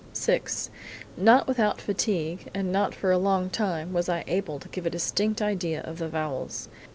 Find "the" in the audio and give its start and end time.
5.99-6.09